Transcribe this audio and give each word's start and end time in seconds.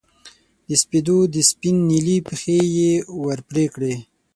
د 0.67 0.69
سپېدو 0.81 1.17
د 1.33 1.35
سپین 1.49 1.75
نیلي 1.89 2.17
پښې 2.27 2.59
یې 2.77 2.91
ور 3.21 3.39
پرې 3.49 3.65
کړې 3.73 3.93